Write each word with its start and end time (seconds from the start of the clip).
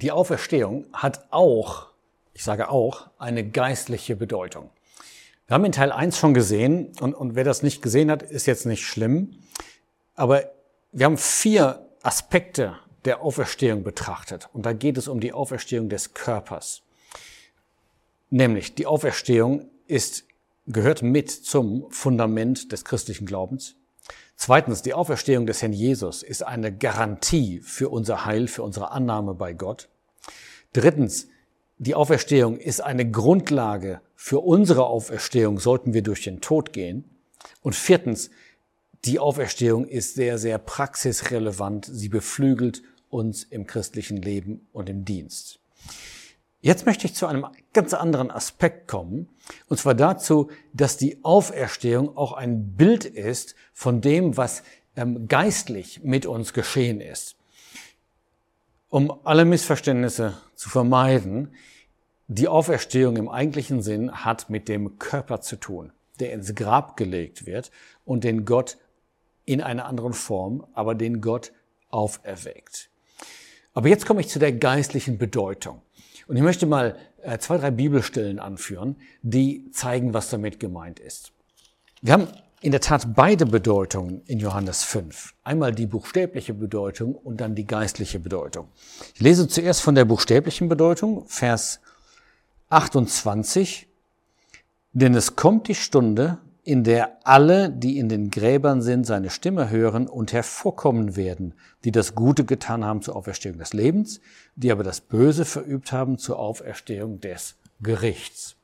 Die 0.00 0.12
Auferstehung 0.12 0.86
hat 0.92 1.26
auch, 1.30 1.88
ich 2.32 2.44
sage 2.44 2.68
auch, 2.68 3.10
eine 3.18 3.44
geistliche 3.48 4.14
Bedeutung. 4.14 4.70
Wir 5.48 5.54
haben 5.54 5.64
in 5.64 5.72
Teil 5.72 5.90
1 5.90 6.16
schon 6.16 6.34
gesehen, 6.34 6.92
und, 7.00 7.14
und 7.14 7.34
wer 7.34 7.42
das 7.42 7.64
nicht 7.64 7.82
gesehen 7.82 8.08
hat, 8.08 8.22
ist 8.22 8.46
jetzt 8.46 8.64
nicht 8.64 8.86
schlimm, 8.86 9.40
aber 10.14 10.52
wir 10.92 11.06
haben 11.06 11.18
vier 11.18 11.84
Aspekte 12.02 12.76
der 13.06 13.22
Auferstehung 13.22 13.82
betrachtet. 13.82 14.48
Und 14.52 14.66
da 14.66 14.72
geht 14.72 14.98
es 14.98 15.08
um 15.08 15.18
die 15.18 15.32
Auferstehung 15.32 15.88
des 15.88 16.14
Körpers. 16.14 16.82
Nämlich 18.30 18.76
die 18.76 18.86
Auferstehung 18.86 19.68
ist, 19.88 20.24
gehört 20.68 21.02
mit 21.02 21.28
zum 21.28 21.90
Fundament 21.90 22.70
des 22.70 22.84
christlichen 22.84 23.26
Glaubens. 23.26 23.74
Zweitens, 24.40 24.82
die 24.82 24.94
Auferstehung 24.94 25.46
des 25.46 25.62
Herrn 25.62 25.72
Jesus 25.72 26.22
ist 26.22 26.44
eine 26.44 26.72
Garantie 26.72 27.58
für 27.60 27.88
unser 27.88 28.24
Heil, 28.24 28.46
für 28.46 28.62
unsere 28.62 28.92
Annahme 28.92 29.34
bei 29.34 29.52
Gott. 29.52 29.88
Drittens, 30.72 31.26
die 31.78 31.96
Auferstehung 31.96 32.56
ist 32.56 32.80
eine 32.80 33.10
Grundlage 33.10 34.00
für 34.14 34.38
unsere 34.38 34.86
Auferstehung, 34.86 35.58
sollten 35.58 35.92
wir 35.92 36.02
durch 36.02 36.22
den 36.22 36.40
Tod 36.40 36.72
gehen. 36.72 37.02
Und 37.62 37.74
viertens, 37.74 38.30
die 39.04 39.18
Auferstehung 39.18 39.88
ist 39.88 40.14
sehr, 40.14 40.38
sehr 40.38 40.58
praxisrelevant. 40.58 41.88
Sie 41.90 42.08
beflügelt 42.08 42.82
uns 43.10 43.42
im 43.42 43.66
christlichen 43.66 44.22
Leben 44.22 44.68
und 44.72 44.88
im 44.88 45.04
Dienst. 45.04 45.58
Jetzt 46.60 46.86
möchte 46.86 47.06
ich 47.06 47.14
zu 47.14 47.26
einem 47.26 47.46
ganz 47.72 47.94
anderen 47.94 48.30
Aspekt 48.30 48.88
kommen, 48.88 49.28
und 49.68 49.78
zwar 49.78 49.94
dazu, 49.94 50.50
dass 50.72 50.96
die 50.96 51.22
Auferstehung 51.24 52.16
auch 52.16 52.32
ein 52.32 52.74
Bild 52.74 53.04
ist 53.04 53.54
von 53.72 54.00
dem, 54.00 54.36
was 54.36 54.64
ähm, 54.96 55.28
geistlich 55.28 56.02
mit 56.02 56.26
uns 56.26 56.52
geschehen 56.52 57.00
ist. 57.00 57.36
Um 58.88 59.20
alle 59.24 59.44
Missverständnisse 59.44 60.36
zu 60.54 60.68
vermeiden, 60.68 61.54
die 62.26 62.48
Auferstehung 62.48 63.16
im 63.16 63.28
eigentlichen 63.28 63.80
Sinn 63.80 64.24
hat 64.24 64.50
mit 64.50 64.68
dem 64.68 64.98
Körper 64.98 65.40
zu 65.40 65.56
tun, 65.56 65.92
der 66.18 66.32
ins 66.32 66.54
Grab 66.54 66.96
gelegt 66.96 67.46
wird 67.46 67.70
und 68.04 68.24
den 68.24 68.44
Gott 68.44 68.78
in 69.44 69.62
einer 69.62 69.86
anderen 69.86 70.12
Form, 70.12 70.66
aber 70.74 70.94
den 70.94 71.20
Gott 71.20 71.52
auferweckt. 71.88 72.90
Aber 73.72 73.88
jetzt 73.88 74.06
komme 74.06 74.20
ich 74.20 74.28
zu 74.28 74.38
der 74.38 74.52
geistlichen 74.52 75.18
Bedeutung. 75.18 75.82
Und 76.26 76.36
ich 76.36 76.42
möchte 76.42 76.66
mal 76.66 76.96
äh, 77.22 77.38
zwei, 77.38 77.58
drei 77.58 77.70
Bibelstellen 77.70 78.38
anführen, 78.38 78.96
die 79.22 79.70
zeigen, 79.72 80.14
was 80.14 80.30
damit 80.30 80.60
gemeint 80.60 80.98
ist. 80.98 81.32
Wir 82.00 82.12
haben 82.12 82.28
in 82.60 82.72
der 82.72 82.80
Tat 82.80 83.14
beide 83.14 83.46
Bedeutungen 83.46 84.22
in 84.26 84.40
Johannes 84.40 84.82
5. 84.84 85.34
Einmal 85.44 85.72
die 85.72 85.86
buchstäbliche 85.86 86.54
Bedeutung 86.54 87.14
und 87.14 87.40
dann 87.40 87.54
die 87.54 87.66
geistliche 87.66 88.18
Bedeutung. 88.18 88.68
Ich 89.14 89.20
lese 89.20 89.46
zuerst 89.46 89.80
von 89.80 89.94
der 89.94 90.04
buchstäblichen 90.04 90.68
Bedeutung, 90.68 91.24
Vers 91.28 91.80
28. 92.68 93.88
Denn 94.92 95.14
es 95.14 95.36
kommt 95.36 95.68
die 95.68 95.74
Stunde, 95.74 96.38
in 96.68 96.84
der 96.84 97.16
alle, 97.26 97.70
die 97.70 97.96
in 97.96 98.10
den 98.10 98.28
Gräbern 98.28 98.82
sind, 98.82 99.06
seine 99.06 99.30
Stimme 99.30 99.70
hören 99.70 100.06
und 100.06 100.34
hervorkommen 100.34 101.16
werden, 101.16 101.54
die 101.82 101.92
das 101.92 102.14
Gute 102.14 102.44
getan 102.44 102.84
haben 102.84 103.00
zur 103.00 103.16
Auferstehung 103.16 103.56
des 103.56 103.72
Lebens, 103.72 104.20
die 104.54 104.70
aber 104.70 104.84
das 104.84 105.00
Böse 105.00 105.46
verübt 105.46 105.92
haben 105.92 106.18
zur 106.18 106.38
Auferstehung 106.38 107.22
des 107.22 107.56
Gerichts. 107.80 108.56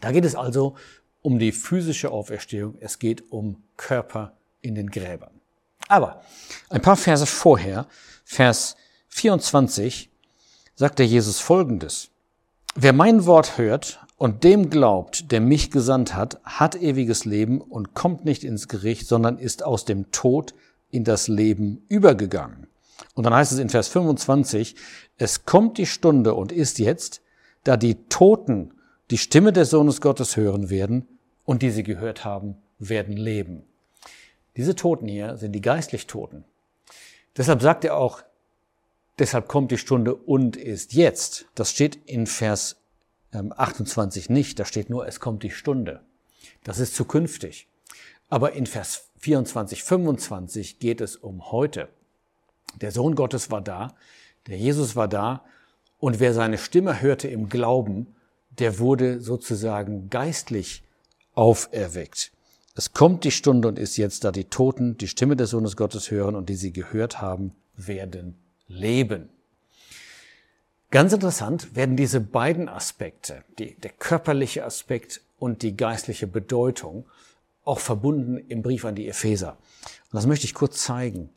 Da 0.00 0.10
geht 0.10 0.24
es 0.24 0.34
also 0.34 0.74
um 1.22 1.38
die 1.38 1.52
physische 1.52 2.10
Auferstehung, 2.10 2.74
es 2.80 2.98
geht 2.98 3.30
um 3.30 3.62
Körper 3.76 4.32
in 4.60 4.74
den 4.74 4.90
Gräbern. 4.90 5.40
Aber 5.86 6.22
ein 6.68 6.82
paar 6.82 6.96
Verse 6.96 7.26
vorher, 7.26 7.86
Vers 8.24 8.74
24, 9.06 10.10
sagt 10.74 10.98
der 10.98 11.06
Jesus 11.06 11.38
Folgendes. 11.38 12.10
Wer 12.74 12.92
mein 12.92 13.24
Wort 13.24 13.56
hört 13.56 14.04
und 14.20 14.44
dem 14.44 14.68
glaubt, 14.68 15.32
der 15.32 15.40
mich 15.40 15.70
gesandt 15.70 16.14
hat, 16.14 16.40
hat 16.44 16.76
ewiges 16.76 17.24
Leben 17.24 17.58
und 17.58 17.94
kommt 17.94 18.26
nicht 18.26 18.44
ins 18.44 18.68
Gericht, 18.68 19.08
sondern 19.08 19.38
ist 19.38 19.62
aus 19.62 19.86
dem 19.86 20.12
Tod 20.12 20.52
in 20.90 21.04
das 21.04 21.26
Leben 21.26 21.86
übergegangen. 21.88 22.66
Und 23.14 23.24
dann 23.24 23.32
heißt 23.32 23.50
es 23.50 23.58
in 23.58 23.70
Vers 23.70 23.88
25, 23.88 24.76
es 25.16 25.46
kommt 25.46 25.78
die 25.78 25.86
Stunde 25.86 26.34
und 26.34 26.52
ist 26.52 26.78
jetzt, 26.78 27.22
da 27.64 27.78
die 27.78 27.94
Toten 28.10 28.74
die 29.10 29.16
Stimme 29.16 29.54
des 29.54 29.70
Sohnes 29.70 30.02
Gottes 30.02 30.36
hören 30.36 30.68
werden 30.68 31.08
und 31.46 31.62
die 31.62 31.70
sie 31.70 31.82
gehört 31.82 32.22
haben, 32.22 32.56
werden 32.78 33.16
leben. 33.16 33.62
Diese 34.54 34.76
Toten 34.76 35.08
hier 35.08 35.38
sind 35.38 35.52
die 35.52 35.62
geistlich 35.62 36.06
Toten. 36.06 36.44
Deshalb 37.38 37.62
sagt 37.62 37.86
er 37.86 37.96
auch, 37.96 38.20
deshalb 39.18 39.48
kommt 39.48 39.70
die 39.70 39.78
Stunde 39.78 40.14
und 40.14 40.58
ist 40.58 40.92
jetzt. 40.92 41.46
Das 41.54 41.70
steht 41.70 41.98
in 42.04 42.26
Vers 42.26 42.79
28 43.32 44.28
ähm, 44.28 44.34
nicht, 44.34 44.58
da 44.58 44.64
steht 44.64 44.90
nur, 44.90 45.06
es 45.06 45.20
kommt 45.20 45.42
die 45.42 45.50
Stunde. 45.50 46.00
Das 46.64 46.78
ist 46.78 46.94
zukünftig. 46.94 47.68
Aber 48.28 48.52
in 48.52 48.66
Vers 48.66 49.10
24, 49.18 49.82
25 49.82 50.78
geht 50.78 51.00
es 51.00 51.16
um 51.16 51.50
heute. 51.50 51.88
Der 52.80 52.92
Sohn 52.92 53.14
Gottes 53.14 53.50
war 53.50 53.60
da, 53.60 53.94
der 54.46 54.56
Jesus 54.56 54.96
war 54.96 55.08
da 55.08 55.44
und 55.98 56.20
wer 56.20 56.32
seine 56.32 56.58
Stimme 56.58 57.02
hörte 57.02 57.28
im 57.28 57.48
Glauben, 57.48 58.14
der 58.58 58.78
wurde 58.78 59.20
sozusagen 59.20 60.08
geistlich 60.10 60.82
auferweckt. 61.34 62.32
Es 62.74 62.92
kommt 62.92 63.24
die 63.24 63.30
Stunde 63.30 63.68
und 63.68 63.78
ist 63.78 63.96
jetzt, 63.96 64.24
da 64.24 64.32
die 64.32 64.44
Toten 64.44 64.96
die 64.96 65.08
Stimme 65.08 65.36
des 65.36 65.50
Sohnes 65.50 65.76
Gottes 65.76 66.10
hören 66.10 66.34
und 66.34 66.48
die 66.48 66.54
sie 66.54 66.72
gehört 66.72 67.20
haben, 67.20 67.52
werden 67.76 68.38
leben. 68.68 69.28
Ganz 70.90 71.12
interessant 71.12 71.76
werden 71.76 71.96
diese 71.96 72.20
beiden 72.20 72.68
Aspekte, 72.68 73.44
die, 73.58 73.74
der 73.76 73.92
körperliche 73.92 74.64
Aspekt 74.64 75.20
und 75.38 75.62
die 75.62 75.76
geistliche 75.76 76.26
Bedeutung, 76.26 77.06
auch 77.64 77.78
verbunden 77.78 78.38
im 78.38 78.62
Brief 78.62 78.84
an 78.84 78.96
die 78.96 79.08
Epheser. 79.08 79.52
Und 79.82 80.14
das 80.14 80.26
möchte 80.26 80.46
ich 80.46 80.54
kurz 80.54 80.82
zeigen. 80.82 81.30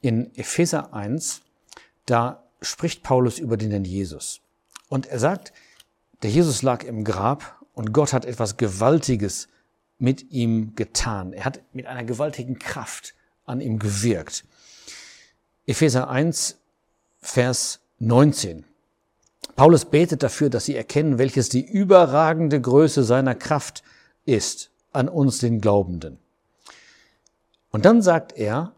In 0.00 0.34
Epheser 0.34 0.92
1, 0.94 1.42
da 2.06 2.42
spricht 2.60 3.04
Paulus 3.04 3.38
über 3.38 3.56
den 3.56 3.84
Jesus. 3.84 4.40
Und 4.88 5.06
er 5.06 5.20
sagt, 5.20 5.52
der 6.22 6.30
Jesus 6.30 6.62
lag 6.62 6.82
im 6.82 7.04
Grab 7.04 7.62
und 7.74 7.92
Gott 7.92 8.12
hat 8.12 8.24
etwas 8.24 8.56
Gewaltiges 8.56 9.48
mit 9.98 10.32
ihm 10.32 10.74
getan. 10.74 11.32
Er 11.32 11.44
hat 11.44 11.60
mit 11.72 11.86
einer 11.86 12.04
gewaltigen 12.04 12.58
Kraft 12.58 13.14
an 13.44 13.60
ihm 13.60 13.78
gewirkt. 13.78 14.44
Epheser 15.66 16.08
1, 16.08 16.58
Vers 17.20 17.80
19. 18.00 18.64
Paulus 19.58 19.86
betet 19.86 20.22
dafür, 20.22 20.50
dass 20.50 20.66
sie 20.66 20.76
erkennen, 20.76 21.18
welches 21.18 21.48
die 21.48 21.66
überragende 21.68 22.60
Größe 22.60 23.02
seiner 23.02 23.34
Kraft 23.34 23.82
ist 24.24 24.70
an 24.92 25.08
uns, 25.08 25.38
den 25.38 25.60
Glaubenden. 25.60 26.20
Und 27.72 27.84
dann 27.84 28.00
sagt 28.00 28.38
er, 28.38 28.76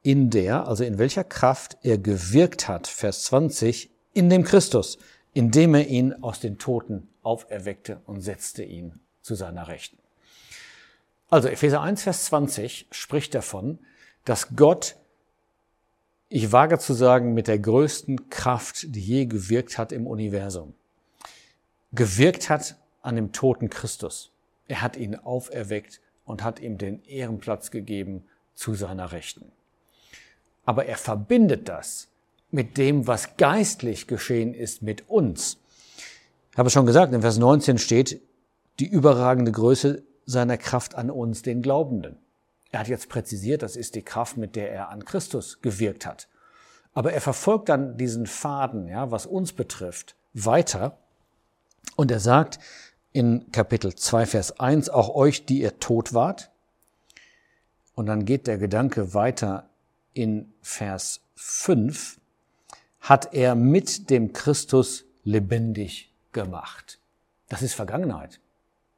in 0.00 0.30
der, 0.30 0.68
also 0.68 0.84
in 0.84 0.98
welcher 0.98 1.24
Kraft 1.24 1.76
er 1.82 1.98
gewirkt 1.98 2.68
hat, 2.68 2.86
Vers 2.86 3.24
20, 3.24 3.90
in 4.12 4.30
dem 4.30 4.44
Christus, 4.44 4.98
indem 5.34 5.74
er 5.74 5.88
ihn 5.88 6.12
aus 6.22 6.38
den 6.38 6.56
Toten 6.56 7.08
auferweckte 7.24 8.00
und 8.06 8.20
setzte 8.20 8.62
ihn 8.62 9.00
zu 9.22 9.34
seiner 9.34 9.66
Rechten. 9.66 9.98
Also 11.30 11.48
Epheser 11.48 11.80
1, 11.80 12.00
Vers 12.00 12.26
20 12.26 12.86
spricht 12.92 13.34
davon, 13.34 13.80
dass 14.24 14.54
Gott 14.54 14.94
ich 16.32 16.50
wage 16.50 16.78
zu 16.78 16.94
sagen, 16.94 17.34
mit 17.34 17.46
der 17.46 17.58
größten 17.58 18.30
Kraft, 18.30 18.86
die 18.94 19.02
je 19.02 19.26
gewirkt 19.26 19.76
hat 19.76 19.92
im 19.92 20.06
Universum, 20.06 20.72
gewirkt 21.92 22.48
hat 22.48 22.76
an 23.02 23.16
dem 23.16 23.32
toten 23.32 23.68
Christus. 23.68 24.30
Er 24.66 24.80
hat 24.80 24.96
ihn 24.96 25.14
auferweckt 25.14 26.00
und 26.24 26.42
hat 26.42 26.58
ihm 26.58 26.78
den 26.78 27.04
Ehrenplatz 27.04 27.70
gegeben 27.70 28.24
zu 28.54 28.74
seiner 28.74 29.12
Rechten. 29.12 29.52
Aber 30.64 30.86
er 30.86 30.96
verbindet 30.96 31.68
das 31.68 32.08
mit 32.50 32.78
dem, 32.78 33.06
was 33.06 33.36
geistlich 33.36 34.06
geschehen 34.06 34.54
ist 34.54 34.80
mit 34.80 35.10
uns. 35.10 35.58
Ich 36.52 36.56
habe 36.56 36.70
schon 36.70 36.86
gesagt, 36.86 37.12
in 37.12 37.20
Vers 37.20 37.36
19 37.36 37.76
steht 37.76 38.22
die 38.78 38.86
überragende 38.86 39.52
Größe 39.52 40.02
seiner 40.24 40.56
Kraft 40.56 40.94
an 40.94 41.10
uns, 41.10 41.42
den 41.42 41.60
Glaubenden. 41.60 42.16
Er 42.72 42.80
hat 42.80 42.88
jetzt 42.88 43.08
präzisiert, 43.10 43.62
das 43.62 43.76
ist 43.76 43.94
die 43.94 44.02
Kraft, 44.02 44.38
mit 44.38 44.56
der 44.56 44.72
er 44.72 44.88
an 44.88 45.04
Christus 45.04 45.60
gewirkt 45.60 46.06
hat. 46.06 46.28
Aber 46.94 47.12
er 47.12 47.20
verfolgt 47.20 47.68
dann 47.68 47.96
diesen 47.96 48.26
Faden, 48.26 48.88
ja, 48.88 49.10
was 49.10 49.26
uns 49.26 49.52
betrifft, 49.52 50.16
weiter. 50.32 50.98
Und 51.96 52.10
er 52.10 52.20
sagt 52.20 52.58
in 53.12 53.52
Kapitel 53.52 53.94
2, 53.94 54.26
Vers 54.26 54.58
1, 54.58 54.88
auch 54.88 55.14
euch, 55.14 55.44
die 55.44 55.60
ihr 55.60 55.78
tot 55.78 56.14
wart. 56.14 56.50
Und 57.94 58.06
dann 58.06 58.24
geht 58.24 58.46
der 58.46 58.56
Gedanke 58.56 59.12
weiter 59.12 59.68
in 60.14 60.52
Vers 60.62 61.20
5, 61.34 62.18
hat 63.00 63.34
er 63.34 63.54
mit 63.54 64.08
dem 64.08 64.32
Christus 64.32 65.04
lebendig 65.24 66.10
gemacht. 66.32 66.98
Das 67.48 67.60
ist 67.60 67.74
Vergangenheit. 67.74 68.40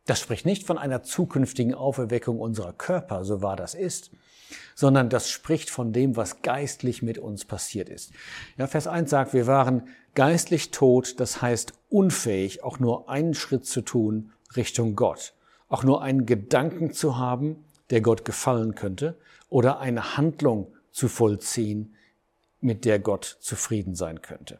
Das 0.06 0.20
spricht 0.20 0.44
nicht 0.44 0.66
von 0.66 0.78
einer 0.78 1.02
zukünftigen 1.02 1.74
Auferweckung 1.74 2.38
unserer 2.40 2.72
Körper, 2.72 3.24
so 3.24 3.40
wahr 3.40 3.56
das 3.56 3.74
ist, 3.74 4.10
sondern 4.74 5.08
das 5.08 5.30
spricht 5.30 5.70
von 5.70 5.92
dem, 5.92 6.16
was 6.16 6.42
geistlich 6.42 7.02
mit 7.02 7.18
uns 7.18 7.44
passiert 7.44 7.88
ist. 7.88 8.12
Ja, 8.58 8.66
Vers 8.66 8.86
1 8.86 9.08
sagt, 9.08 9.32
wir 9.32 9.46
waren 9.46 9.88
geistlich 10.14 10.70
tot, 10.70 11.20
das 11.20 11.40
heißt 11.40 11.72
unfähig, 11.88 12.62
auch 12.62 12.78
nur 12.78 13.08
einen 13.08 13.34
Schritt 13.34 13.66
zu 13.66 13.80
tun 13.80 14.32
Richtung 14.56 14.94
Gott, 14.94 15.32
auch 15.68 15.84
nur 15.84 16.02
einen 16.02 16.26
Gedanken 16.26 16.92
zu 16.92 17.16
haben, 17.16 17.64
der 17.90 18.00
Gott 18.00 18.24
gefallen 18.24 18.74
könnte, 18.74 19.16
oder 19.48 19.78
eine 19.80 20.16
Handlung 20.16 20.72
zu 20.90 21.08
vollziehen, 21.08 21.94
mit 22.60 22.84
der 22.84 22.98
Gott 22.98 23.38
zufrieden 23.40 23.94
sein 23.94 24.22
könnte. 24.22 24.58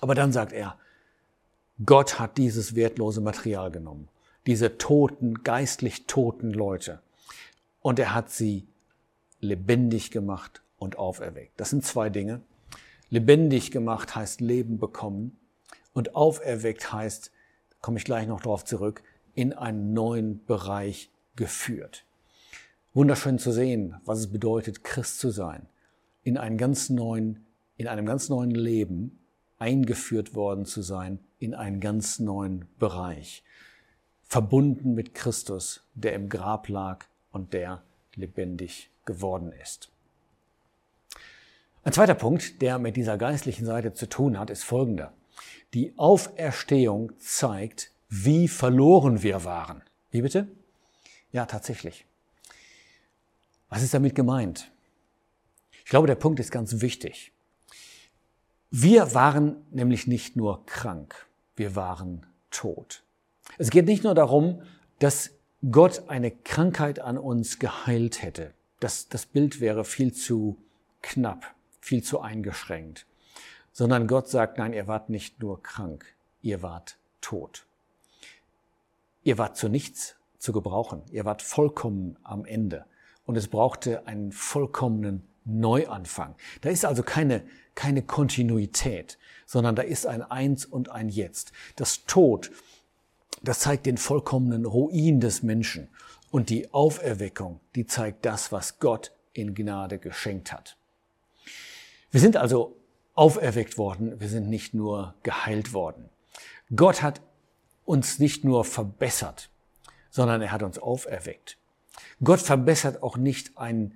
Aber 0.00 0.14
dann 0.14 0.32
sagt 0.32 0.52
er, 0.52 0.76
Gott 1.84 2.18
hat 2.18 2.38
dieses 2.38 2.74
wertlose 2.74 3.20
Material 3.20 3.70
genommen, 3.70 4.08
diese 4.46 4.78
toten, 4.78 5.42
geistlich 5.42 6.06
toten 6.06 6.52
Leute, 6.52 7.00
und 7.80 7.98
er 7.98 8.14
hat 8.14 8.30
sie 8.30 8.66
lebendig 9.40 10.10
gemacht 10.10 10.62
und 10.78 10.98
auferweckt. 10.98 11.58
Das 11.58 11.70
sind 11.70 11.84
zwei 11.84 12.10
Dinge. 12.10 12.40
Lebendig 13.10 13.70
gemacht 13.70 14.14
heißt 14.14 14.40
Leben 14.40 14.78
bekommen 14.78 15.38
und 15.92 16.14
auferweckt 16.14 16.92
heißt, 16.92 17.32
komme 17.80 17.98
ich 17.98 18.04
gleich 18.04 18.26
noch 18.26 18.40
darauf 18.40 18.64
zurück, 18.64 19.02
in 19.34 19.52
einen 19.52 19.94
neuen 19.94 20.44
Bereich 20.44 21.10
geführt. 21.36 22.04
Wunderschön 22.92 23.38
zu 23.38 23.52
sehen, 23.52 23.96
was 24.04 24.18
es 24.18 24.26
bedeutet, 24.32 24.82
Christ 24.82 25.20
zu 25.20 25.30
sein, 25.30 25.66
in 26.24 26.36
einen 26.36 26.58
ganz 26.58 26.90
neuen, 26.90 27.46
in 27.76 27.86
einem 27.86 28.06
ganz 28.06 28.28
neuen 28.28 28.50
Leben 28.50 29.18
eingeführt 29.58 30.34
worden 30.34 30.64
zu 30.64 30.82
sein, 30.82 31.20
in 31.38 31.54
einen 31.54 31.80
ganz 31.80 32.18
neuen 32.18 32.66
Bereich, 32.78 33.44
verbunden 34.28 34.94
mit 34.94 35.14
Christus, 35.14 35.82
der 35.94 36.12
im 36.12 36.28
Grab 36.28 36.68
lag 36.68 37.06
und 37.32 37.54
der 37.54 37.82
lebendig 38.14 38.90
geworden 39.04 39.52
ist. 39.52 39.90
Ein 41.82 41.92
zweiter 41.92 42.14
Punkt, 42.14 42.60
der 42.60 42.78
mit 42.78 42.96
dieser 42.96 43.16
geistlichen 43.16 43.64
Seite 43.64 43.94
zu 43.94 44.08
tun 44.08 44.38
hat, 44.38 44.50
ist 44.50 44.64
folgender. 44.64 45.14
Die 45.72 45.94
Auferstehung 45.96 47.12
zeigt, 47.18 47.90
wie 48.10 48.48
verloren 48.48 49.22
wir 49.22 49.44
waren. 49.44 49.82
Wie 50.10 50.22
bitte? 50.22 50.48
Ja, 51.32 51.46
tatsächlich. 51.46 52.04
Was 53.70 53.82
ist 53.82 53.94
damit 53.94 54.14
gemeint? 54.14 54.70
Ich 55.84 55.90
glaube, 55.90 56.06
der 56.06 56.14
Punkt 56.16 56.40
ist 56.40 56.50
ganz 56.50 56.80
wichtig. 56.80 57.32
Wir 58.70 59.14
waren 59.14 59.56
nämlich 59.70 60.06
nicht 60.06 60.36
nur 60.36 60.66
krank, 60.66 61.26
wir 61.56 61.74
waren 61.74 62.26
tot. 62.50 63.02
Es 63.58 63.70
geht 63.70 63.86
nicht 63.86 64.04
nur 64.04 64.14
darum, 64.14 64.62
dass 65.00 65.32
Gott 65.70 66.04
eine 66.08 66.30
Krankheit 66.30 67.00
an 67.00 67.18
uns 67.18 67.58
geheilt 67.58 68.22
hätte. 68.22 68.54
Das, 68.78 69.08
das 69.08 69.26
Bild 69.26 69.60
wäre 69.60 69.84
viel 69.84 70.14
zu 70.14 70.56
knapp, 71.02 71.54
viel 71.80 72.04
zu 72.04 72.20
eingeschränkt. 72.20 73.06
Sondern 73.72 74.06
Gott 74.06 74.28
sagt, 74.28 74.58
nein, 74.58 74.72
ihr 74.72 74.86
wart 74.86 75.10
nicht 75.10 75.40
nur 75.40 75.60
krank, 75.62 76.06
ihr 76.40 76.62
wart 76.62 76.98
tot. 77.20 77.66
Ihr 79.24 79.38
wart 79.38 79.56
zu 79.56 79.68
nichts 79.68 80.14
zu 80.38 80.52
gebrauchen. 80.52 81.02
Ihr 81.10 81.24
wart 81.24 81.42
vollkommen 81.42 82.16
am 82.22 82.44
Ende. 82.44 82.84
Und 83.26 83.36
es 83.36 83.48
brauchte 83.48 84.06
einen 84.06 84.30
vollkommenen 84.30 85.26
Neuanfang. 85.44 86.36
Da 86.60 86.70
ist 86.70 86.84
also 86.84 87.02
keine, 87.02 87.42
keine 87.74 88.02
Kontinuität, 88.02 89.18
sondern 89.46 89.74
da 89.74 89.82
ist 89.82 90.06
ein 90.06 90.22
Eins 90.22 90.64
und 90.64 90.90
ein 90.90 91.08
Jetzt. 91.08 91.52
Das 91.74 92.04
Tod 92.04 92.50
das 93.42 93.60
zeigt 93.60 93.86
den 93.86 93.98
vollkommenen 93.98 94.64
Ruin 94.64 95.20
des 95.20 95.42
Menschen. 95.42 95.88
Und 96.30 96.50
die 96.50 96.72
Auferweckung, 96.72 97.60
die 97.74 97.86
zeigt 97.86 98.26
das, 98.26 98.52
was 98.52 98.78
Gott 98.78 99.12
in 99.32 99.54
Gnade 99.54 99.98
geschenkt 99.98 100.52
hat. 100.52 100.76
Wir 102.10 102.20
sind 102.20 102.36
also 102.36 102.76
auferweckt 103.14 103.78
worden, 103.78 104.20
wir 104.20 104.28
sind 104.28 104.48
nicht 104.48 104.74
nur 104.74 105.14
geheilt 105.22 105.72
worden. 105.72 106.08
Gott 106.74 107.02
hat 107.02 107.20
uns 107.84 108.18
nicht 108.18 108.44
nur 108.44 108.64
verbessert, 108.64 109.50
sondern 110.10 110.42
er 110.42 110.52
hat 110.52 110.62
uns 110.62 110.78
auferweckt. 110.78 111.56
Gott 112.22 112.40
verbessert 112.40 113.02
auch 113.02 113.16
nicht 113.16 113.56
ein 113.56 113.94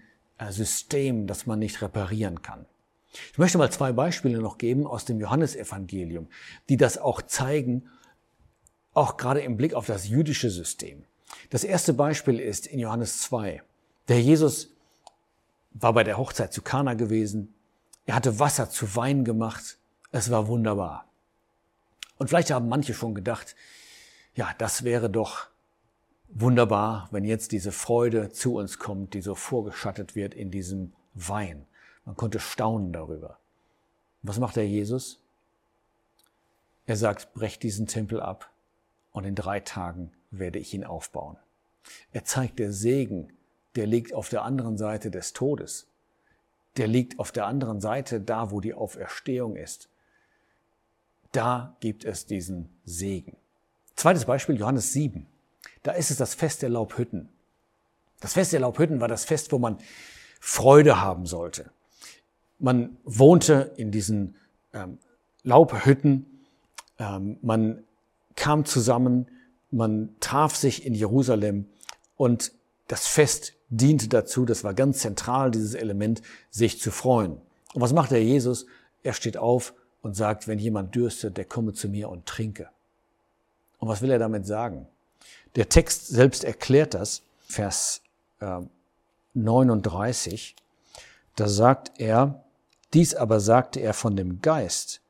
System, 0.50 1.26
das 1.26 1.46
man 1.46 1.58
nicht 1.58 1.82
reparieren 1.82 2.42
kann. 2.42 2.66
Ich 3.32 3.38
möchte 3.38 3.58
mal 3.58 3.70
zwei 3.70 3.92
Beispiele 3.92 4.40
noch 4.40 4.58
geben 4.58 4.86
aus 4.86 5.04
dem 5.04 5.20
Johannesevangelium, 5.20 6.28
die 6.68 6.76
das 6.76 6.98
auch 6.98 7.22
zeigen, 7.22 7.88
auch 8.94 9.16
gerade 9.16 9.40
im 9.40 9.56
Blick 9.56 9.74
auf 9.74 9.86
das 9.86 10.08
jüdische 10.08 10.50
System. 10.50 11.04
Das 11.50 11.64
erste 11.64 11.94
Beispiel 11.94 12.38
ist 12.38 12.66
in 12.66 12.78
Johannes 12.78 13.22
2. 13.22 13.62
Der 14.08 14.20
Jesus 14.20 14.68
war 15.72 15.92
bei 15.92 16.04
der 16.04 16.18
Hochzeit 16.18 16.52
zu 16.52 16.62
Kana 16.62 16.94
gewesen. 16.94 17.54
Er 18.04 18.14
hatte 18.14 18.38
Wasser 18.38 18.68
zu 18.68 18.94
Wein 18.96 19.24
gemacht. 19.24 19.78
Es 20.10 20.30
war 20.30 20.46
wunderbar. 20.48 21.06
Und 22.18 22.28
vielleicht 22.28 22.50
haben 22.50 22.68
manche 22.68 22.94
schon 22.94 23.14
gedacht, 23.14 23.56
ja, 24.34 24.54
das 24.58 24.84
wäre 24.84 25.08
doch 25.10 25.46
wunderbar, 26.28 27.08
wenn 27.10 27.24
jetzt 27.24 27.52
diese 27.52 27.72
Freude 27.72 28.30
zu 28.30 28.56
uns 28.56 28.78
kommt, 28.78 29.14
die 29.14 29.22
so 29.22 29.34
vorgeschattet 29.34 30.14
wird 30.14 30.34
in 30.34 30.50
diesem 30.50 30.92
Wein. 31.14 31.66
Man 32.04 32.16
konnte 32.16 32.40
staunen 32.40 32.92
darüber. 32.92 33.38
Was 34.22 34.38
macht 34.38 34.56
der 34.56 34.66
Jesus? 34.66 35.20
Er 36.86 36.96
sagt, 36.96 37.34
brecht 37.34 37.62
diesen 37.62 37.86
Tempel 37.86 38.20
ab 38.20 38.51
und 39.12 39.24
in 39.24 39.34
drei 39.34 39.60
Tagen 39.60 40.10
werde 40.30 40.58
ich 40.58 40.74
ihn 40.74 40.84
aufbauen. 40.84 41.36
Er 42.12 42.24
zeigt 42.24 42.58
der 42.58 42.72
Segen, 42.72 43.32
der 43.76 43.86
liegt 43.86 44.12
auf 44.12 44.28
der 44.28 44.42
anderen 44.42 44.76
Seite 44.76 45.10
des 45.10 45.32
Todes. 45.32 45.86
Der 46.76 46.86
liegt 46.86 47.18
auf 47.18 47.32
der 47.32 47.46
anderen 47.46 47.80
Seite, 47.80 48.20
da 48.20 48.50
wo 48.50 48.60
die 48.60 48.74
Auferstehung 48.74 49.56
ist. 49.56 49.88
Da 51.32 51.76
gibt 51.80 52.04
es 52.04 52.26
diesen 52.26 52.68
Segen. 52.84 53.36
Zweites 53.96 54.24
Beispiel, 54.24 54.58
Johannes 54.58 54.92
7. 54.92 55.26
Da 55.82 55.92
ist 55.92 56.10
es 56.10 56.16
das 56.16 56.34
Fest 56.34 56.62
der 56.62 56.68
Laubhütten. 56.70 57.28
Das 58.20 58.34
Fest 58.34 58.52
der 58.52 58.60
Laubhütten 58.60 59.00
war 59.00 59.08
das 59.08 59.24
Fest, 59.24 59.52
wo 59.52 59.58
man 59.58 59.78
Freude 60.40 61.00
haben 61.00 61.26
sollte. 61.26 61.70
Man 62.58 62.96
wohnte 63.04 63.72
in 63.76 63.90
diesen 63.90 64.36
ähm, 64.72 64.98
Laubhütten, 65.42 66.46
ähm, 66.98 67.38
man 67.42 67.84
kam 68.42 68.64
zusammen, 68.64 69.28
man 69.70 70.16
traf 70.18 70.56
sich 70.56 70.84
in 70.84 70.94
Jerusalem 70.94 71.66
und 72.16 72.50
das 72.88 73.06
Fest 73.06 73.52
diente 73.68 74.08
dazu, 74.08 74.44
das 74.44 74.64
war 74.64 74.74
ganz 74.74 74.98
zentral, 74.98 75.52
dieses 75.52 75.74
Element, 75.74 76.22
sich 76.50 76.80
zu 76.80 76.90
freuen. 76.90 77.40
Und 77.72 77.82
was 77.82 77.92
macht 77.92 78.10
der 78.10 78.24
Jesus? 78.24 78.66
Er 79.04 79.12
steht 79.12 79.36
auf 79.36 79.74
und 80.02 80.16
sagt, 80.16 80.48
wenn 80.48 80.58
jemand 80.58 80.92
dürstet, 80.96 81.36
der 81.36 81.44
komme 81.44 81.72
zu 81.72 81.88
mir 81.88 82.08
und 82.08 82.26
trinke. 82.26 82.68
Und 83.78 83.86
was 83.86 84.02
will 84.02 84.10
er 84.10 84.18
damit 84.18 84.44
sagen? 84.44 84.88
Der 85.54 85.68
Text 85.68 86.08
selbst 86.08 86.42
erklärt 86.42 86.94
das, 86.94 87.22
Vers 87.46 88.02
äh, 88.40 88.58
39. 89.34 90.56
Da 91.36 91.48
sagt 91.48 91.92
er, 92.00 92.42
dies 92.92 93.14
aber 93.14 93.38
sagte 93.38 93.78
er 93.78 93.94
von 93.94 94.16
dem 94.16 94.42
Geist, 94.42 95.00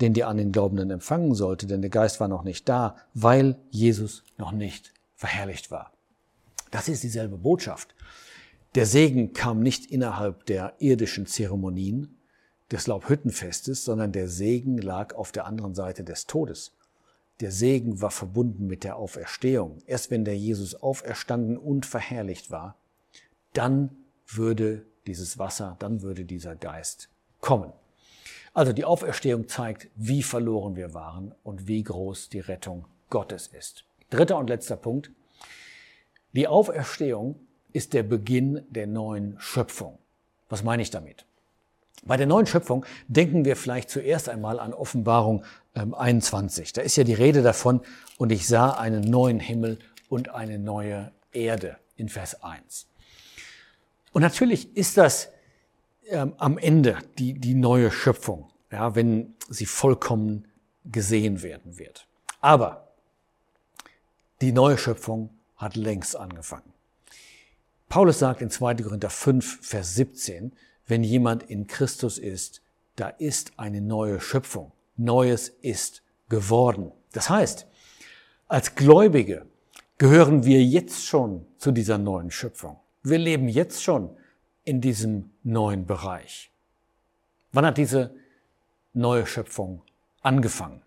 den 0.00 0.12
die 0.12 0.24
an 0.24 0.36
den 0.36 0.52
Glaubenden 0.52 0.90
empfangen 0.90 1.34
sollte, 1.34 1.66
denn 1.66 1.80
der 1.80 1.90
Geist 1.90 2.20
war 2.20 2.28
noch 2.28 2.44
nicht 2.44 2.68
da, 2.68 2.96
weil 3.14 3.56
Jesus 3.70 4.24
noch 4.38 4.52
nicht 4.52 4.92
verherrlicht 5.14 5.70
war. 5.70 5.92
Das 6.70 6.88
ist 6.88 7.02
dieselbe 7.02 7.36
Botschaft. 7.36 7.94
Der 8.74 8.86
Segen 8.86 9.32
kam 9.32 9.60
nicht 9.60 9.86
innerhalb 9.86 10.46
der 10.46 10.74
irdischen 10.78 11.26
Zeremonien 11.26 12.18
des 12.72 12.88
Laubhüttenfestes, 12.88 13.84
sondern 13.84 14.10
der 14.10 14.28
Segen 14.28 14.78
lag 14.78 15.14
auf 15.14 15.30
der 15.30 15.46
anderen 15.46 15.74
Seite 15.74 16.02
des 16.02 16.26
Todes. 16.26 16.72
Der 17.40 17.52
Segen 17.52 18.00
war 18.00 18.10
verbunden 18.10 18.66
mit 18.66 18.82
der 18.82 18.96
Auferstehung. 18.96 19.78
Erst 19.86 20.10
wenn 20.10 20.24
der 20.24 20.36
Jesus 20.36 20.74
auferstanden 20.74 21.56
und 21.56 21.86
verherrlicht 21.86 22.50
war, 22.50 22.76
dann 23.52 23.90
würde 24.26 24.84
dieses 25.06 25.38
Wasser, 25.38 25.76
dann 25.78 26.02
würde 26.02 26.24
dieser 26.24 26.56
Geist 26.56 27.08
kommen. 27.40 27.72
Also 28.54 28.72
die 28.72 28.84
Auferstehung 28.84 29.48
zeigt, 29.48 29.88
wie 29.96 30.22
verloren 30.22 30.76
wir 30.76 30.94
waren 30.94 31.34
und 31.42 31.66
wie 31.66 31.82
groß 31.82 32.28
die 32.28 32.40
Rettung 32.40 32.84
Gottes 33.10 33.48
ist. 33.48 33.84
Dritter 34.10 34.38
und 34.38 34.48
letzter 34.48 34.76
Punkt. 34.76 35.10
Die 36.32 36.46
Auferstehung 36.46 37.34
ist 37.72 37.92
der 37.92 38.04
Beginn 38.04 38.64
der 38.70 38.86
neuen 38.86 39.34
Schöpfung. 39.40 39.98
Was 40.48 40.62
meine 40.62 40.82
ich 40.82 40.90
damit? 40.90 41.26
Bei 42.04 42.16
der 42.16 42.26
neuen 42.26 42.46
Schöpfung 42.46 42.86
denken 43.08 43.44
wir 43.44 43.56
vielleicht 43.56 43.90
zuerst 43.90 44.28
einmal 44.28 44.60
an 44.60 44.72
Offenbarung 44.72 45.44
21. 45.74 46.68
Ähm, 46.68 46.72
da 46.74 46.82
ist 46.82 46.96
ja 46.96 47.04
die 47.04 47.14
Rede 47.14 47.42
davon, 47.42 47.80
und 48.18 48.30
ich 48.30 48.46
sah 48.46 48.70
einen 48.70 49.02
neuen 49.02 49.40
Himmel 49.40 49.78
und 50.08 50.28
eine 50.28 50.60
neue 50.60 51.10
Erde 51.32 51.78
in 51.96 52.08
Vers 52.08 52.42
1. 52.42 52.86
Und 54.12 54.22
natürlich 54.22 54.76
ist 54.76 54.96
das 54.96 55.30
ähm, 56.08 56.34
am 56.38 56.58
Ende 56.58 56.98
die, 57.18 57.34
die 57.34 57.54
neue 57.54 57.90
Schöpfung, 57.90 58.50
ja, 58.70 58.94
wenn 58.94 59.34
sie 59.48 59.66
vollkommen 59.66 60.46
gesehen 60.84 61.42
werden 61.42 61.78
wird. 61.78 62.06
Aber 62.40 62.88
die 64.40 64.52
neue 64.52 64.76
Schöpfung 64.76 65.30
hat 65.56 65.76
längst 65.76 66.16
angefangen. 66.16 66.72
Paulus 67.88 68.18
sagt 68.18 68.42
in 68.42 68.50
2. 68.50 68.74
Korinther 68.76 69.10
5, 69.10 69.66
Vers 69.66 69.94
17, 69.94 70.52
wenn 70.86 71.04
jemand 71.04 71.44
in 71.44 71.66
Christus 71.66 72.18
ist, 72.18 72.60
da 72.96 73.08
ist 73.08 73.58
eine 73.58 73.80
neue 73.80 74.20
Schöpfung. 74.20 74.72
Neues 74.96 75.48
ist 75.48 76.02
geworden. 76.28 76.92
Das 77.12 77.30
heißt, 77.30 77.66
als 78.48 78.74
Gläubige 78.74 79.46
gehören 79.98 80.44
wir 80.44 80.62
jetzt 80.62 81.06
schon 81.06 81.46
zu 81.58 81.72
dieser 81.72 81.98
neuen 81.98 82.30
Schöpfung. 82.30 82.78
Wir 83.02 83.18
leben 83.18 83.48
jetzt 83.48 83.82
schon 83.82 84.10
in 84.64 84.80
diesem 84.80 85.30
neuen 85.42 85.86
Bereich. 85.86 86.50
Wann 87.52 87.66
hat 87.66 87.78
diese 87.78 88.14
neue 88.92 89.26
Schöpfung 89.26 89.82
angefangen? 90.22 90.82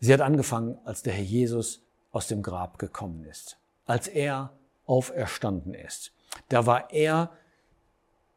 Sie 0.00 0.12
hat 0.12 0.20
angefangen, 0.20 0.78
als 0.84 1.02
der 1.02 1.14
Herr 1.14 1.24
Jesus 1.24 1.82
aus 2.12 2.26
dem 2.26 2.42
Grab 2.42 2.78
gekommen 2.78 3.24
ist, 3.24 3.58
als 3.86 4.08
er 4.08 4.52
auferstanden 4.86 5.74
ist. 5.74 6.12
Da 6.48 6.66
war 6.66 6.92
er 6.92 7.30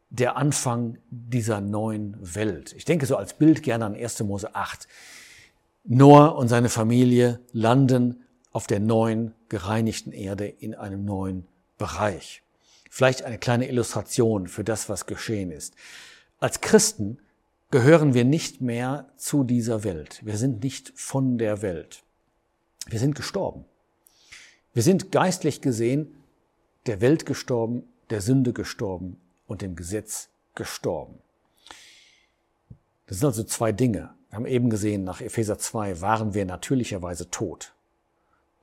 der 0.10 0.38
Anfang 0.38 0.98
dieser 1.10 1.60
neuen 1.60 2.16
Welt. 2.36 2.74
Ich 2.74 2.86
denke 2.86 3.06
so 3.06 3.18
als 3.18 3.34
Bild 3.34 3.64
gerne 3.64 3.86
an 3.86 3.96
1. 3.96 4.24
Mose 4.24 4.56
8. 4.56 4.88
Noah 5.84 6.36
und 6.38 6.48
seine 6.48 6.70
Familie 6.70 7.42
landen 7.52 8.24
auf 8.52 8.68
der 8.68 8.80
neuen, 8.80 9.34
gereinigten 9.50 10.12
Erde 10.12 10.48
in 10.48 10.76
einem 10.76 11.04
neuen 11.06 11.48
Bereich. 11.78 12.42
Vielleicht 12.98 13.22
eine 13.22 13.38
kleine 13.38 13.70
Illustration 13.70 14.48
für 14.48 14.64
das, 14.64 14.90
was 14.90 15.06
geschehen 15.06 15.52
ist. 15.52 15.76
Als 16.40 16.62
Christen 16.62 17.20
gehören 17.70 18.16
wir 18.16 18.26
nicht 18.26 18.60
mehr 18.60 19.08
zu 19.18 19.44
dieser 19.44 19.84
Welt. 19.84 20.20
Wir 20.26 20.36
sind 20.36 20.64
nicht 20.64 20.94
von 20.96 21.38
der 21.38 21.62
Welt. 21.62 22.02
Wir 22.88 22.98
sind 22.98 23.14
gestorben. 23.14 23.66
Wir 24.74 24.82
sind 24.82 25.12
geistlich 25.12 25.62
gesehen 25.62 26.12
der 26.88 27.00
Welt 27.00 27.28
gestorben, 27.28 27.84
der 28.10 28.22
Sünde 28.22 28.52
gestorben 28.52 29.22
und 29.46 29.62
dem 29.62 29.76
Gesetz 29.76 30.30
gestorben. 30.56 31.20
Das 33.06 33.20
sind 33.20 33.28
also 33.28 33.44
zwei 33.44 33.72
Dinge. 33.72 34.10
Wir 34.32 34.38
haben 34.38 34.48
eben 34.48 34.72
gesehen, 34.72 35.04
nach 35.04 35.22
Epheser 35.22 35.60
2 35.60 36.02
waren 36.02 36.34
wir 36.34 36.46
natürlicherweise 36.46 37.30
tot. 37.30 37.76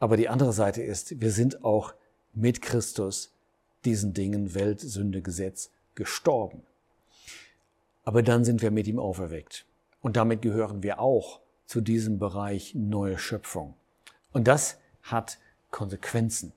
Aber 0.01 0.17
die 0.17 0.29
andere 0.29 0.53
Seite 0.53 0.83
ist, 0.83 1.21
wir 1.21 1.31
sind 1.31 1.63
auch 1.63 1.95
mit 2.33 2.63
Christus 2.63 3.31
diesen 3.85 4.15
Dingen 4.15 4.55
Welt, 4.55 4.81
Sünde, 4.81 5.23
Gesetz 5.23 5.71
gestorben. 5.95 6.63
Aber 8.05 8.23
dann 8.23 8.45
sind 8.45 8.63
wir 8.63 8.71
mit 8.71 8.87
ihm 8.87 8.99
auferweckt. 8.99 9.65
Und 10.03 10.17
damit 10.17 10.43
gehören 10.43 10.83
wir 10.83 11.01
auch 11.01 11.41
zu 11.67 11.81
diesem 11.81 12.19
Bereich 12.19 12.75
neue 12.75 13.19
Schöpfung. 13.19 13.75
Und 14.33 14.49
das 14.49 14.79
hat 15.03 15.39
Konsequenzen. 15.71 16.53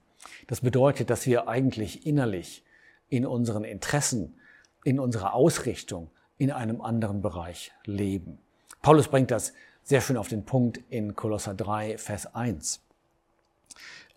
Das 0.47 0.61
bedeutet, 0.61 1.09
dass 1.09 1.25
wir 1.25 1.47
eigentlich 1.47 2.05
innerlich 2.05 2.63
in 3.09 3.25
unseren 3.25 3.63
Interessen, 3.63 4.35
in 4.83 4.99
unserer 4.99 5.33
Ausrichtung 5.33 6.09
in 6.37 6.51
einem 6.51 6.81
anderen 6.81 7.21
Bereich 7.21 7.71
leben. 7.85 8.39
Paulus 8.81 9.07
bringt 9.07 9.31
das 9.31 9.53
sehr 9.83 10.01
schön 10.01 10.17
auf 10.17 10.27
den 10.27 10.43
Punkt 10.43 10.81
in 10.89 11.15
Kolosser 11.15 11.53
3, 11.53 11.97
Vers 11.97 12.35
1. 12.35 12.81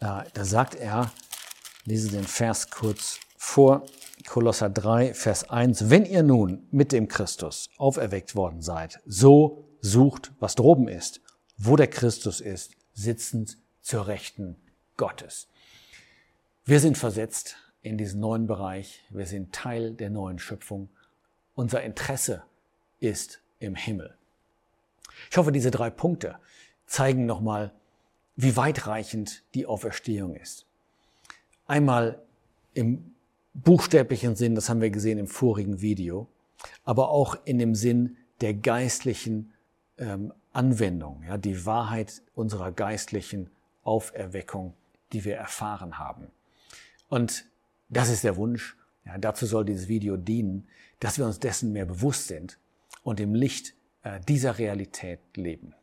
Äh, 0.01 0.23
da 0.33 0.45
sagt 0.45 0.75
er, 0.75 1.13
lese 1.85 2.11
den 2.11 2.25
Vers 2.25 2.71
kurz 2.71 3.21
vor, 3.37 3.87
Kolosser 4.27 4.69
3, 4.69 5.15
Vers 5.15 5.49
1, 5.49 5.91
wenn 5.91 6.05
ihr 6.05 6.23
nun 6.23 6.67
mit 6.71 6.93
dem 6.93 7.09
Christus 7.09 7.71
auferweckt 7.79 8.35
worden 8.35 8.61
seid, 8.61 9.01
so 9.07 9.69
sucht, 9.81 10.33
was 10.41 10.55
droben 10.55 10.89
ist, 10.89 11.21
wo 11.57 11.77
der 11.77 11.89
Christus 11.89 12.41
ist, 12.41 12.73
sitzend 12.93 13.57
zur 13.81 14.07
Rechten 14.07 14.57
Gottes. 14.97 15.49
Wir 16.65 16.81
sind 16.81 16.99
versetzt 16.99 17.57
in 17.83 17.97
diesen 17.97 18.21
neuen 18.21 18.47
Bereich. 18.47 19.03
Wir 19.11 19.27
sind 19.27 19.55
Teil 19.55 19.95
der 19.95 20.11
neuen 20.11 20.39
Schöpfung. 20.39 20.91
Unser 21.55 21.83
Interesse 21.83 22.45
ist 23.01 23.41
im 23.59 23.75
Himmel. 23.75 24.15
Ich 25.31 25.37
hoffe, 25.37 25.53
diese 25.53 25.71
drei 25.71 25.91
Punkte 25.91 26.37
zeigen 26.87 27.27
nochmal, 27.27 27.73
wie 28.37 28.57
weitreichend 28.57 29.43
die 29.55 29.67
Auferstehung 29.67 30.35
ist. 30.35 30.67
Einmal 31.71 32.21
im 32.75 33.15
buchstäblichen 33.55 34.35
Sinn, 34.35 34.57
das 34.57 34.69
haben 34.69 34.81
wir 34.81 34.91
gesehen 34.91 35.19
im 35.19 35.29
vorigen 35.29 35.81
Video, 35.81 36.27
aber 36.83 37.11
auch 37.11 37.37
in 37.45 37.61
dem 37.61 37.77
Sinn 37.77 38.17
der 38.41 38.55
geistlichen 38.55 39.53
ähm, 39.97 40.33
Anwendung, 40.53 41.23
ja, 41.23 41.39
die 41.39 41.65
Wahrheit 41.67 42.23
unserer 42.35 42.73
geistlichen 42.73 43.51
Auferweckung, 43.85 44.75
die 45.13 45.25
wir 45.25 45.37
erfahren 45.37 45.97
haben. 45.97 46.33
Und 47.09 47.45
das 47.89 48.09
ist 48.09 48.25
der 48.25 48.37
Wunsch. 48.37 48.77
Ja, 49.05 49.17
dazu 49.19 49.47
soll 49.47 49.65
dieses 49.65 49.87
Video 49.87 50.17
dienen, 50.17 50.67
dass 50.99 51.19
wir 51.19 51.25
uns 51.25 51.39
dessen 51.39 51.73
mehr 51.73 51.87
bewusst 51.87 52.27
sind 52.27 52.59
und 53.05 53.21
im 53.21 53.33
Licht 53.33 53.77
äh, 54.03 54.19
dieser 54.27 54.59
Realität 54.59 55.21
leben. 55.37 55.77